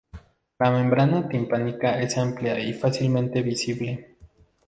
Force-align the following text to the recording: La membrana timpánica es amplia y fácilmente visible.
La 0.57 0.71
membrana 0.71 1.29
timpánica 1.29 1.99
es 1.99 2.17
amplia 2.17 2.59
y 2.59 2.73
fácilmente 2.73 3.43
visible. 3.43 4.17